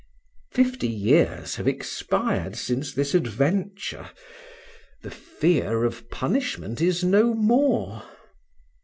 [0.51, 4.09] Fifty years have expired since this adventure
[5.03, 8.01] the fear of punishment is no more.